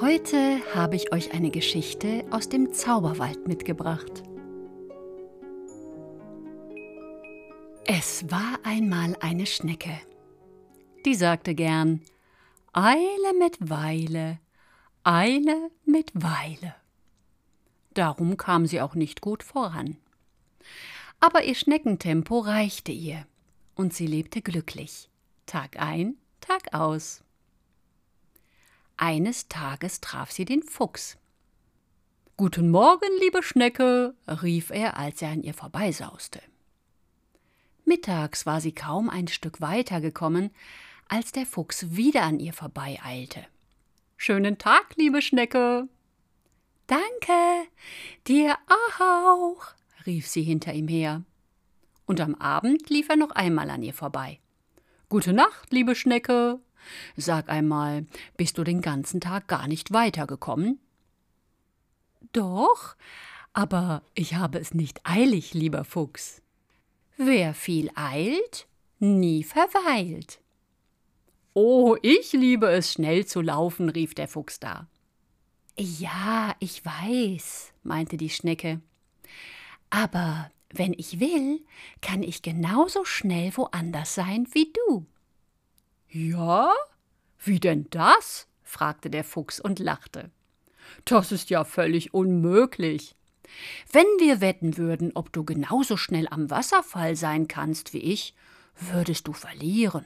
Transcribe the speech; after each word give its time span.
Heute 0.00 0.62
habe 0.74 0.96
ich 0.96 1.12
euch 1.12 1.34
eine 1.34 1.50
Geschichte 1.50 2.24
aus 2.30 2.48
dem 2.48 2.72
Zauberwald 2.72 3.46
mitgebracht. 3.46 4.22
Es 7.84 8.30
war 8.30 8.58
einmal 8.62 9.14
eine 9.20 9.44
Schnecke. 9.44 10.00
Die 11.04 11.14
sagte 11.14 11.54
gern 11.54 12.00
Eile 12.72 13.34
mit 13.38 13.58
Weile, 13.60 14.38
Eile 15.04 15.70
mit 15.84 16.12
Weile. 16.14 16.74
Darum 17.92 18.38
kam 18.38 18.64
sie 18.64 18.80
auch 18.80 18.94
nicht 18.94 19.20
gut 19.20 19.42
voran. 19.42 19.98
Aber 21.18 21.44
ihr 21.44 21.54
Schneckentempo 21.54 22.38
reichte 22.38 22.92
ihr, 22.92 23.26
und 23.74 23.92
sie 23.92 24.06
lebte 24.06 24.40
glücklich, 24.40 25.10
Tag 25.44 25.78
ein, 25.78 26.16
Tag 26.40 26.72
aus. 26.72 27.22
Eines 29.02 29.48
Tages 29.48 30.02
traf 30.02 30.30
sie 30.30 30.44
den 30.44 30.62
Fuchs. 30.62 31.16
Guten 32.36 32.70
Morgen, 32.70 33.08
liebe 33.18 33.42
Schnecke, 33.42 34.14
rief 34.28 34.68
er, 34.68 34.98
als 34.98 35.22
er 35.22 35.30
an 35.30 35.42
ihr 35.42 35.54
vorbeisauste. 35.54 36.42
Mittags 37.86 38.44
war 38.44 38.60
sie 38.60 38.72
kaum 38.72 39.08
ein 39.08 39.26
Stück 39.26 39.62
weiter 39.62 40.02
gekommen, 40.02 40.50
als 41.08 41.32
der 41.32 41.46
Fuchs 41.46 41.96
wieder 41.96 42.24
an 42.24 42.40
ihr 42.40 42.52
vorbeieilte. 42.52 43.46
Schönen 44.18 44.58
Tag, 44.58 44.94
liebe 44.96 45.22
Schnecke. 45.22 45.88
Danke, 46.86 47.68
dir 48.28 48.58
auch, 48.68 49.64
rief 50.04 50.28
sie 50.28 50.42
hinter 50.42 50.74
ihm 50.74 50.88
her. 50.88 51.22
Und 52.04 52.20
am 52.20 52.34
Abend 52.34 52.90
lief 52.90 53.08
er 53.08 53.16
noch 53.16 53.30
einmal 53.30 53.70
an 53.70 53.82
ihr 53.82 53.94
vorbei. 53.94 54.40
Gute 55.08 55.32
Nacht, 55.32 55.72
liebe 55.72 55.94
Schnecke, 55.94 56.60
Sag 57.16 57.48
einmal, 57.48 58.06
bist 58.36 58.58
du 58.58 58.64
den 58.64 58.80
ganzen 58.80 59.20
Tag 59.20 59.48
gar 59.48 59.68
nicht 59.68 59.92
weitergekommen? 59.92 60.78
Doch, 62.32 62.96
aber 63.52 64.02
ich 64.14 64.34
habe 64.34 64.58
es 64.58 64.74
nicht 64.74 65.00
eilig, 65.04 65.54
lieber 65.54 65.84
Fuchs. 65.84 66.42
Wer 67.16 67.54
viel 67.54 67.90
eilt, 67.94 68.66
nie 68.98 69.42
verweilt. 69.42 70.40
Oh, 71.52 71.96
ich 72.02 72.32
liebe 72.32 72.70
es, 72.70 72.92
schnell 72.92 73.26
zu 73.26 73.40
laufen, 73.40 73.88
rief 73.88 74.14
der 74.14 74.28
Fuchs 74.28 74.60
da. 74.60 74.86
Ja, 75.76 76.54
ich 76.60 76.84
weiß, 76.84 77.72
meinte 77.82 78.16
die 78.16 78.30
Schnecke. 78.30 78.80
Aber 79.90 80.50
wenn 80.72 80.92
ich 80.92 81.18
will, 81.18 81.64
kann 82.00 82.22
ich 82.22 82.42
genauso 82.42 83.04
schnell 83.04 83.56
woanders 83.56 84.14
sein 84.14 84.46
wie 84.52 84.72
du. 84.72 85.06
Ja? 86.10 86.72
Wie 87.38 87.60
denn 87.60 87.86
das? 87.90 88.46
fragte 88.62 89.10
der 89.10 89.24
Fuchs 89.24 89.60
und 89.60 89.78
lachte. 89.78 90.30
Das 91.04 91.32
ist 91.32 91.50
ja 91.50 91.64
völlig 91.64 92.14
unmöglich. 92.14 93.14
Wenn 93.92 94.06
wir 94.18 94.40
wetten 94.40 94.76
würden, 94.76 95.12
ob 95.14 95.32
du 95.32 95.44
genauso 95.44 95.96
schnell 95.96 96.28
am 96.28 96.50
Wasserfall 96.50 97.16
sein 97.16 97.48
kannst 97.48 97.92
wie 97.92 97.98
ich, 97.98 98.34
würdest 98.78 99.28
du 99.28 99.32
verlieren. 99.32 100.04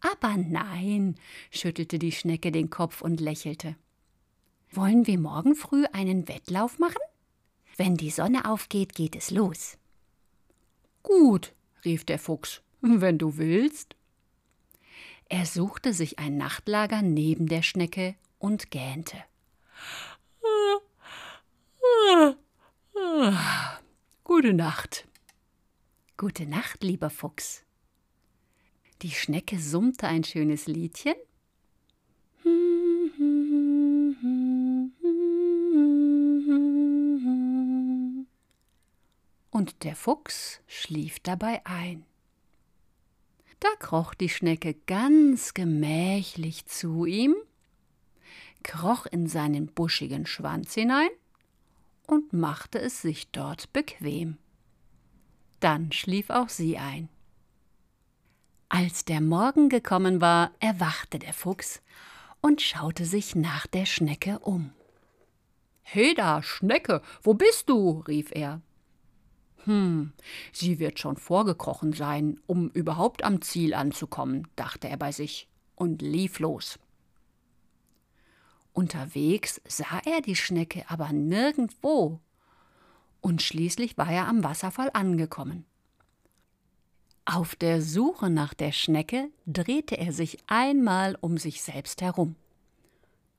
Aber 0.00 0.36
nein, 0.36 1.16
schüttelte 1.50 1.98
die 1.98 2.12
Schnecke 2.12 2.50
den 2.50 2.70
Kopf 2.70 3.02
und 3.02 3.20
lächelte. 3.20 3.76
Wollen 4.70 5.06
wir 5.06 5.18
morgen 5.18 5.54
früh 5.54 5.84
einen 5.92 6.28
Wettlauf 6.28 6.78
machen? 6.78 7.02
Wenn 7.76 7.96
die 7.96 8.10
Sonne 8.10 8.50
aufgeht, 8.50 8.94
geht 8.94 9.16
es 9.16 9.30
los. 9.30 9.78
Gut, 11.02 11.52
rief 11.84 12.04
der 12.04 12.18
Fuchs, 12.18 12.62
wenn 12.80 13.18
du 13.18 13.36
willst. 13.36 13.96
Er 15.32 15.46
suchte 15.46 15.94
sich 15.94 16.18
ein 16.18 16.36
Nachtlager 16.36 17.00
neben 17.00 17.46
der 17.46 17.62
Schnecke 17.62 18.16
und 18.38 18.70
gähnte. 18.70 19.16
Gute 24.24 24.52
Nacht. 24.52 25.08
Gute 26.18 26.44
Nacht, 26.44 26.84
lieber 26.84 27.08
Fuchs. 27.08 27.64
Die 29.00 29.10
Schnecke 29.10 29.58
summte 29.58 30.06
ein 30.06 30.22
schönes 30.22 30.66
Liedchen. 30.66 31.14
Und 39.50 39.82
der 39.82 39.96
Fuchs 39.96 40.60
schlief 40.66 41.20
dabei 41.20 41.64
ein. 41.64 42.04
Da 43.62 43.68
kroch 43.78 44.14
die 44.14 44.28
Schnecke 44.28 44.74
ganz 44.74 45.54
gemächlich 45.54 46.66
zu 46.66 47.04
ihm, 47.04 47.36
kroch 48.64 49.06
in 49.06 49.28
seinen 49.28 49.68
buschigen 49.68 50.26
Schwanz 50.26 50.74
hinein 50.74 51.10
und 52.08 52.32
machte 52.32 52.80
es 52.80 53.02
sich 53.02 53.30
dort 53.30 53.72
bequem. 53.72 54.36
Dann 55.60 55.92
schlief 55.92 56.28
auch 56.30 56.48
sie 56.48 56.76
ein. 56.76 57.08
Als 58.68 59.04
der 59.04 59.20
Morgen 59.20 59.68
gekommen 59.68 60.20
war, 60.20 60.50
erwachte 60.58 61.20
der 61.20 61.32
Fuchs 61.32 61.82
und 62.40 62.60
schaute 62.60 63.04
sich 63.04 63.36
nach 63.36 63.68
der 63.68 63.86
Schnecke 63.86 64.40
um. 64.40 64.72
Heda, 65.82 66.42
Schnecke, 66.42 67.00
wo 67.22 67.34
bist 67.34 67.68
du? 67.68 68.00
rief 68.08 68.32
er. 68.32 68.60
Hm, 69.64 70.12
sie 70.52 70.78
wird 70.78 70.98
schon 70.98 71.16
vorgekrochen 71.16 71.92
sein, 71.92 72.40
um 72.46 72.70
überhaupt 72.70 73.24
am 73.24 73.42
Ziel 73.42 73.74
anzukommen, 73.74 74.48
dachte 74.56 74.88
er 74.88 74.96
bei 74.96 75.12
sich 75.12 75.48
und 75.76 76.02
lief 76.02 76.38
los. 76.40 76.78
Unterwegs 78.72 79.60
sah 79.66 80.00
er 80.04 80.20
die 80.20 80.36
Schnecke 80.36 80.84
aber 80.88 81.12
nirgendwo, 81.12 82.20
und 83.20 83.40
schließlich 83.40 83.96
war 83.96 84.10
er 84.10 84.26
am 84.26 84.42
Wasserfall 84.42 84.90
angekommen. 84.94 85.64
Auf 87.24 87.54
der 87.54 87.80
Suche 87.80 88.30
nach 88.30 88.52
der 88.52 88.72
Schnecke 88.72 89.30
drehte 89.46 89.96
er 89.96 90.12
sich 90.12 90.38
einmal 90.48 91.16
um 91.20 91.38
sich 91.38 91.62
selbst 91.62 92.02
herum. 92.02 92.34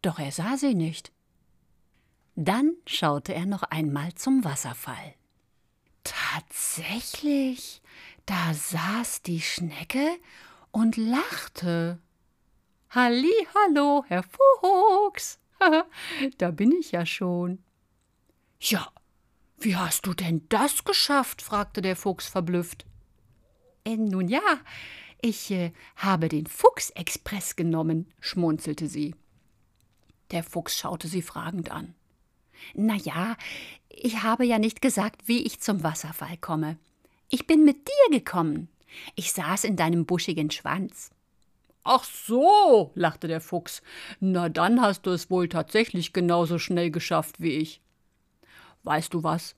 Doch 0.01 0.19
er 0.19 0.31
sah 0.31 0.55
sie 0.55 0.73
nicht. 0.73 1.11
Dann 2.35 2.75
schaute 2.87 3.33
er 3.33 3.45
noch 3.45 3.63
einmal 3.63 4.13
zum 4.13 4.45
Wasserfall. 4.45 5.15
Tatsächlich, 6.33 7.83
da 8.25 8.55
saß 8.55 9.21
die 9.21 9.41
Schnecke 9.41 10.17
und 10.71 10.97
lachte. 10.97 11.99
Halli, 12.89 13.33
hallo, 13.53 14.03
Herr 14.07 14.23
Fuchs. 14.23 15.39
da 16.39 16.49
bin 16.49 16.71
ich 16.71 16.91
ja 16.91 17.05
schon. 17.05 17.63
Ja, 18.59 18.91
wie 19.59 19.75
hast 19.75 20.07
du 20.07 20.15
denn 20.15 20.47
das 20.49 20.83
geschafft? 20.83 21.43
fragte 21.43 21.83
der 21.83 21.95
Fuchs 21.95 22.27
verblüfft. 22.27 22.87
Äh, 23.85 23.97
nun 23.97 24.27
ja, 24.27 24.41
ich 25.21 25.51
äh, 25.51 25.71
habe 25.97 26.29
den 26.29 26.47
Fuchsexpress 26.47 27.55
genommen, 27.55 28.11
schmunzelte 28.19 28.87
sie. 28.87 29.13
Der 30.31 30.43
Fuchs 30.43 30.79
schaute 30.79 31.07
sie 31.07 31.21
fragend 31.21 31.69
an. 31.69 31.93
Na 32.73 32.95
ja, 32.95 33.35
ich 33.89 34.23
habe 34.23 34.45
ja 34.45 34.59
nicht 34.59 34.81
gesagt, 34.81 35.27
wie 35.27 35.43
ich 35.43 35.59
zum 35.59 35.83
Wasserfall 35.83 36.37
komme. 36.37 36.77
Ich 37.29 37.47
bin 37.47 37.63
mit 37.63 37.87
dir 37.87 38.19
gekommen. 38.19 38.69
Ich 39.15 39.33
saß 39.33 39.63
in 39.63 39.75
deinem 39.75 40.05
buschigen 40.05 40.51
Schwanz. 40.51 41.11
Ach 41.83 42.03
so, 42.03 42.91
lachte 42.95 43.27
der 43.27 43.41
Fuchs. 43.41 43.81
Na 44.19 44.49
dann 44.49 44.81
hast 44.81 45.05
du 45.05 45.11
es 45.11 45.29
wohl 45.29 45.49
tatsächlich 45.49 46.13
genauso 46.13 46.59
schnell 46.59 46.91
geschafft 46.91 47.41
wie 47.41 47.53
ich. 47.53 47.81
Weißt 48.83 49.13
du 49.13 49.23
was? 49.23 49.55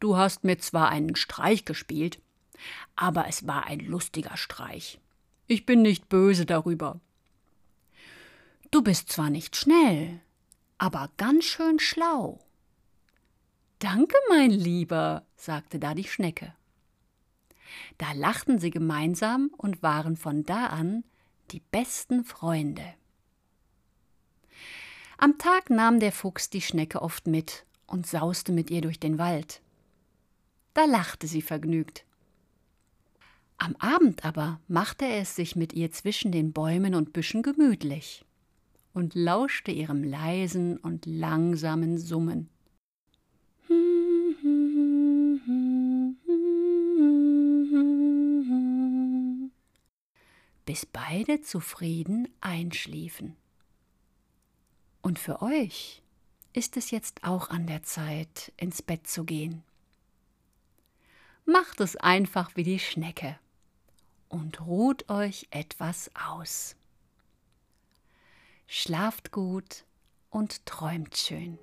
Du 0.00 0.16
hast 0.16 0.44
mir 0.44 0.58
zwar 0.58 0.88
einen 0.88 1.16
Streich 1.16 1.64
gespielt, 1.64 2.20
aber 2.96 3.26
es 3.28 3.46
war 3.46 3.66
ein 3.66 3.80
lustiger 3.80 4.36
Streich. 4.36 5.00
Ich 5.46 5.66
bin 5.66 5.82
nicht 5.82 6.08
böse 6.08 6.46
darüber. 6.46 7.00
Du 8.70 8.82
bist 8.82 9.10
zwar 9.10 9.30
nicht 9.30 9.56
schnell, 9.56 10.20
aber 10.78 11.10
ganz 11.16 11.44
schön 11.44 11.78
schlau. 11.80 12.40
Danke, 13.80 14.16
mein 14.28 14.50
Lieber, 14.50 15.26
sagte 15.36 15.78
da 15.78 15.94
die 15.94 16.04
Schnecke. 16.04 16.54
Da 17.98 18.12
lachten 18.12 18.58
sie 18.58 18.70
gemeinsam 18.70 19.50
und 19.56 19.82
waren 19.82 20.16
von 20.16 20.44
da 20.44 20.66
an 20.66 21.04
die 21.50 21.60
besten 21.60 22.24
Freunde. 22.24 22.94
Am 25.16 25.36
Tag 25.38 25.70
nahm 25.70 26.00
der 26.00 26.12
Fuchs 26.12 26.48
die 26.48 26.60
Schnecke 26.60 27.02
oft 27.02 27.26
mit 27.26 27.66
und 27.86 28.06
sauste 28.06 28.52
mit 28.52 28.70
ihr 28.70 28.80
durch 28.80 29.00
den 29.00 29.18
Wald. 29.18 29.60
Da 30.74 30.84
lachte 30.84 31.26
sie 31.26 31.42
vergnügt. 31.42 32.04
Am 33.58 33.74
Abend 33.76 34.24
aber 34.24 34.60
machte 34.68 35.04
er 35.04 35.22
es 35.22 35.34
sich 35.34 35.56
mit 35.56 35.72
ihr 35.72 35.90
zwischen 35.90 36.30
den 36.30 36.52
Bäumen 36.52 36.94
und 36.94 37.12
Büschen 37.12 37.42
gemütlich 37.42 38.24
und 38.98 39.14
lauschte 39.14 39.70
ihrem 39.70 40.02
leisen 40.02 40.76
und 40.76 41.06
langsamen 41.06 41.98
Summen. 41.98 42.50
bis 50.64 50.84
beide 50.84 51.40
zufrieden 51.40 52.28
einschliefen. 52.42 53.36
Und 55.00 55.18
für 55.18 55.40
euch 55.40 56.02
ist 56.52 56.76
es 56.76 56.90
jetzt 56.90 57.24
auch 57.24 57.48
an 57.48 57.66
der 57.66 57.84
Zeit, 57.84 58.52
ins 58.58 58.82
Bett 58.82 59.06
zu 59.06 59.24
gehen. 59.24 59.62
Macht 61.46 61.80
es 61.80 61.96
einfach 61.96 62.54
wie 62.54 62.64
die 62.64 62.78
Schnecke 62.78 63.38
und 64.28 64.60
ruht 64.66 65.08
euch 65.08 65.48
etwas 65.50 66.10
aus. 66.14 66.76
Schlaft 68.80 69.32
gut 69.32 69.82
und 70.30 70.64
träumt 70.64 71.16
schön. 71.16 71.58